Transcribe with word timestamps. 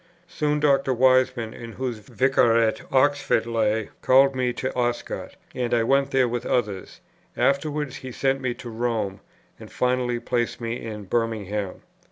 Soon, 0.27 0.59
Dr. 0.59 0.95
Wiseman, 0.95 1.53
in 1.53 1.73
whose 1.73 1.99
Vicariate 1.99 2.81
Oxford 2.91 3.45
lay, 3.45 3.89
called 4.01 4.35
me 4.35 4.51
to 4.53 4.75
Oscott; 4.75 5.35
and 5.53 5.75
I 5.75 5.83
went 5.83 6.09
there 6.09 6.27
with 6.27 6.43
others; 6.43 7.01
afterwards 7.37 7.97
he 7.97 8.11
sent 8.11 8.41
me 8.41 8.55
to 8.55 8.69
Rome, 8.71 9.19
and 9.59 9.71
finally 9.71 10.19
placed 10.19 10.59
me 10.59 10.83
in 10.83 11.03
Birmingham. 11.03 11.83